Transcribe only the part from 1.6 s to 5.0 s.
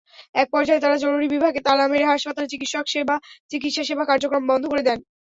তালা মেরে হাসপাতালের চিকিৎসাসেবা কার্যক্রম বন্ধ করে দেন।